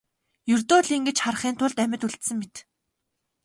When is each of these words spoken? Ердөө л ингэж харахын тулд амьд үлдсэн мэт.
Ердөө 0.53 0.79
л 0.85 0.89
ингэж 0.97 1.17
харахын 1.21 1.55
тулд 1.57 1.77
амьд 1.83 2.05
үлдсэн 2.07 2.37
мэт. 2.39 2.55